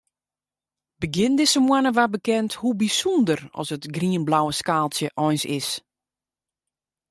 [1.01, 5.69] Begjin dizze moanne waard bekend hoe bysûnder as it grienblauwe skaaltsje eins is.